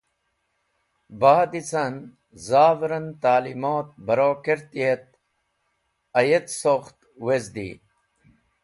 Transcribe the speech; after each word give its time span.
Ba’d 1.19 1.53
ca’n 1.69 1.95
zav’ren 2.47 3.07
ta’limot 3.21 3.89
baro 4.05 4.29
karti 4.43 4.81
et 4.93 5.07
ayet 6.19 6.47
sokht 6.61 6.97
wezdi. 7.25 7.69